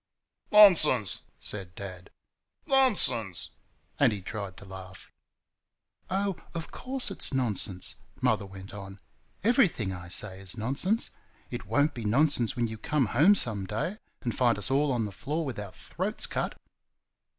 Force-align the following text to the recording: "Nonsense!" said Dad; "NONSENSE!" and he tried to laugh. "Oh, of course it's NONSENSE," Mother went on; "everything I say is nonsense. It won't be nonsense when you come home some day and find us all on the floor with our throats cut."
"Nonsense!" 0.51 1.21
said 1.39 1.75
Dad; 1.75 2.09
"NONSENSE!" 2.65 3.51
and 3.99 4.11
he 4.11 4.23
tried 4.23 4.57
to 4.57 4.65
laugh. 4.65 5.11
"Oh, 6.09 6.37
of 6.55 6.71
course 6.71 7.11
it's 7.11 7.31
NONSENSE," 7.35 7.97
Mother 8.19 8.47
went 8.47 8.73
on; 8.73 8.99
"everything 9.43 9.93
I 9.93 10.07
say 10.07 10.39
is 10.39 10.57
nonsense. 10.57 11.11
It 11.51 11.67
won't 11.67 11.93
be 11.93 12.03
nonsense 12.03 12.55
when 12.55 12.65
you 12.65 12.79
come 12.79 13.05
home 13.13 13.35
some 13.35 13.67
day 13.67 13.99
and 14.23 14.35
find 14.35 14.57
us 14.57 14.71
all 14.71 14.91
on 14.91 15.05
the 15.05 15.11
floor 15.11 15.45
with 15.45 15.59
our 15.59 15.71
throats 15.71 16.25
cut." 16.25 16.59